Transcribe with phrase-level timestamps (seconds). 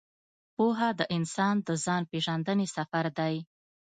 [0.55, 3.35] پوهه د انسان د ځان پېژندنې سفر دی.